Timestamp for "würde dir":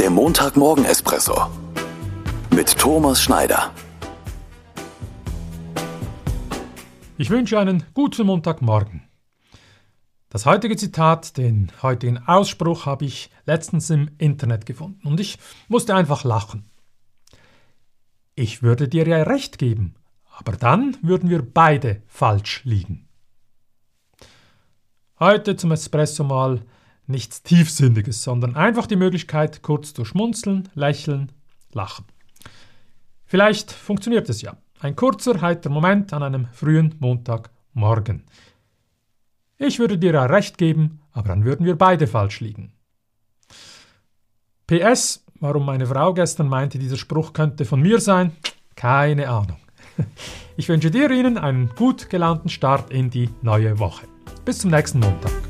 18.62-19.06, 39.78-40.14